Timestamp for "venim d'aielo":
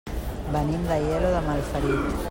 0.55-1.31